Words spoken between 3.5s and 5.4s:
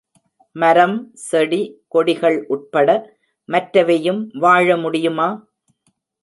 மற்றவையும் வாழமுடியுமா?